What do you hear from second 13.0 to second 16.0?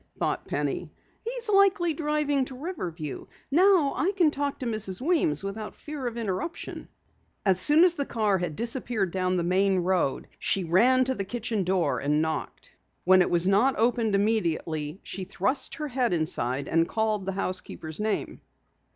When it was not opened immediately, she thrust her